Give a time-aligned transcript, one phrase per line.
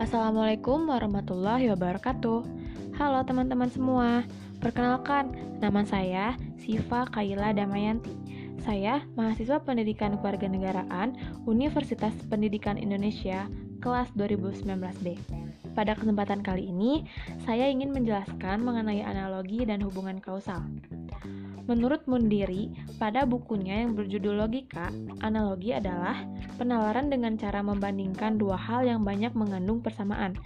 [0.00, 2.40] Assalamualaikum warahmatullahi wabarakatuh.
[3.00, 4.24] Halo teman-teman semua.
[4.60, 8.12] Perkenalkan, nama saya Siva Kaila Damayanti.
[8.66, 11.14] Saya mahasiswa Pendidikan Kewarganegaraan
[11.46, 13.46] Universitas Pendidikan Indonesia
[13.78, 15.14] kelas 2019B.
[15.76, 17.04] Pada kesempatan kali ini,
[17.44, 20.64] saya ingin menjelaskan mengenai analogi dan hubungan kausal.
[21.66, 24.86] Menurut Mundiri, pada bukunya yang berjudul Logika,
[25.18, 26.14] analogi adalah
[26.54, 30.38] penalaran dengan cara membandingkan dua hal yang banyak mengandung persamaan.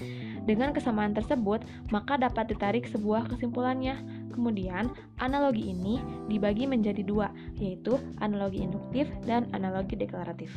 [0.48, 1.60] Dengan kesamaan tersebut,
[1.92, 4.00] maka dapat ditarik sebuah kesimpulannya.
[4.32, 4.88] Kemudian,
[5.20, 6.00] analogi ini
[6.32, 7.28] dibagi menjadi dua,
[7.60, 10.48] yaitu analogi induktif dan analogi deklaratif.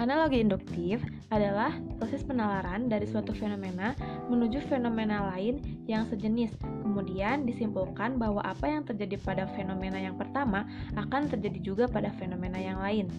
[0.00, 3.92] Analogi induktif adalah proses penalaran dari suatu fenomena
[4.32, 6.56] menuju fenomena lain yang sejenis.
[6.80, 10.64] Kemudian disimpulkan bahwa apa yang terjadi pada fenomena yang pertama
[10.96, 13.12] akan terjadi juga pada fenomena yang lain.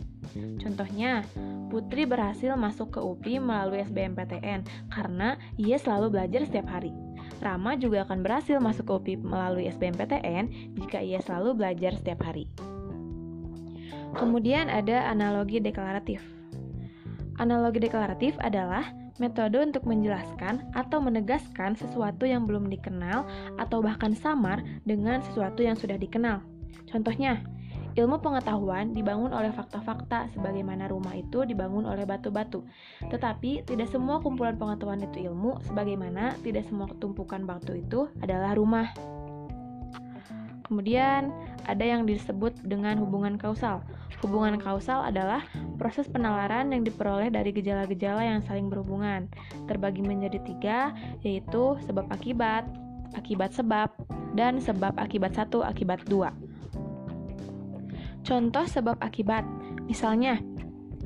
[0.58, 1.22] Contohnya,
[1.70, 6.90] Putri berhasil masuk ke UPI melalui SBMPTN karena ia selalu belajar setiap hari.
[7.46, 12.50] Rama juga akan berhasil masuk ke UPI melalui SBMPTN jika ia selalu belajar setiap hari.
[14.18, 16.41] Kemudian ada analogi deklaratif.
[17.42, 23.26] Analogi deklaratif adalah metode untuk menjelaskan atau menegaskan sesuatu yang belum dikenal
[23.58, 26.46] atau bahkan samar dengan sesuatu yang sudah dikenal.
[26.86, 27.42] Contohnya,
[27.98, 32.62] ilmu pengetahuan dibangun oleh fakta-fakta sebagaimana rumah itu dibangun oleh batu-batu.
[33.10, 38.94] Tetapi tidak semua kumpulan pengetahuan itu ilmu sebagaimana tidak semua tumpukan batu itu adalah rumah.
[40.72, 41.34] Kemudian
[41.68, 43.82] ada yang disebut dengan hubungan kausal.
[44.22, 45.42] Hubungan kausal adalah
[45.82, 49.26] proses penalaran yang diperoleh dari gejala-gejala yang saling berhubungan.
[49.66, 50.80] Terbagi menjadi tiga,
[51.26, 52.66] yaitu sebab akibat,
[53.18, 53.90] akibat sebab,
[54.38, 56.32] dan sebab akibat satu akibat dua.
[58.22, 59.42] Contoh sebab akibat,
[59.90, 60.38] misalnya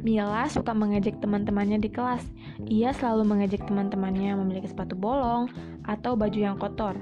[0.05, 2.21] Mila suka mengejek teman-temannya di kelas.
[2.69, 5.49] Ia selalu mengejek teman-temannya memiliki sepatu bolong
[5.89, 6.93] atau baju yang kotor.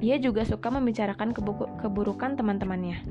[0.00, 1.36] Ia juga suka membicarakan
[1.80, 3.04] keburukan teman-temannya.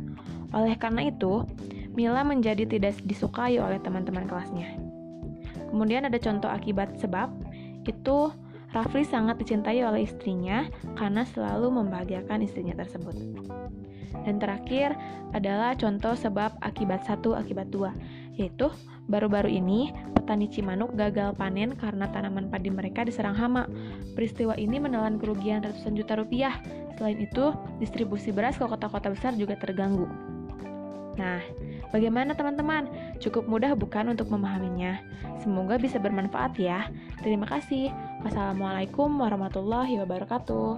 [0.54, 1.46] Oleh karena itu,
[1.94, 4.78] Mila menjadi tidak disukai oleh teman-teman kelasnya.
[5.70, 7.30] Kemudian ada contoh akibat sebab,
[7.86, 8.34] itu
[8.70, 13.18] Rafli sangat dicintai oleh istrinya karena selalu membahagiakan istrinya tersebut.
[14.26, 14.94] Dan terakhir
[15.34, 17.94] adalah contoh sebab akibat satu akibat dua,
[18.38, 18.70] yaitu
[19.10, 23.66] baru-baru ini petani Cimanuk gagal panen karena tanaman padi mereka diserang hama.
[24.14, 26.62] Peristiwa ini menelan kerugian ratusan juta rupiah.
[26.98, 30.06] Selain itu, distribusi beras ke kota-kota besar juga terganggu.
[31.18, 31.44] Nah,
[31.92, 32.88] bagaimana teman-teman?
[33.20, 35.00] Cukup mudah bukan untuk memahaminya?
[35.40, 36.92] Semoga bisa bermanfaat ya.
[37.24, 37.92] Terima kasih.
[38.20, 40.76] Wassalamualaikum warahmatullahi wabarakatuh.